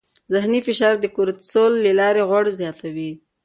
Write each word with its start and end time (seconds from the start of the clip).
ذهني 0.33 0.59
فشار 0.67 0.93
د 0.99 1.05
کورتیسول 1.15 1.71
له 1.85 1.91
لارې 1.99 2.21
غوړ 2.29 2.45
زیاتوي. 2.59 3.11